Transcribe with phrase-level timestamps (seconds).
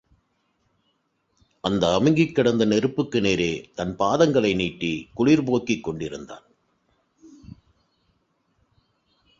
[1.63, 6.45] அந்த அமுங்கிக் கிடந்த நெருப்புக்கு நேரே தன் பாதங்களை நீட்டிக் குளிர் போக்கிக் கொண்டிருந்தான்.